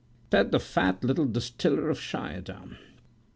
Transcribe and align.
said 0.31 0.51
the 0.51 0.59
fat 0.59 1.03
little 1.03 1.25
distiller 1.27 1.87
of 1.91 1.99
Schiedam. 1.99 2.79